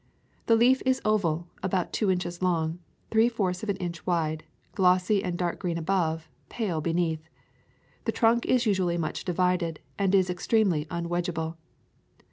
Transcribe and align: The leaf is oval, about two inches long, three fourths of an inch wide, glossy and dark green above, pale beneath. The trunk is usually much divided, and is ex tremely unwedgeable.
The 0.47 0.55
leaf 0.55 0.81
is 0.83 0.99
oval, 1.05 1.45
about 1.61 1.93
two 1.93 2.09
inches 2.09 2.41
long, 2.41 2.79
three 3.11 3.29
fourths 3.29 3.61
of 3.61 3.69
an 3.69 3.75
inch 3.75 4.03
wide, 4.03 4.43
glossy 4.73 5.23
and 5.23 5.37
dark 5.37 5.59
green 5.59 5.77
above, 5.77 6.27
pale 6.49 6.81
beneath. 6.81 7.29
The 8.05 8.11
trunk 8.11 8.47
is 8.47 8.65
usually 8.65 8.97
much 8.97 9.25
divided, 9.25 9.79
and 9.99 10.15
is 10.15 10.27
ex 10.31 10.47
tremely 10.47 10.87
unwedgeable. 10.87 11.55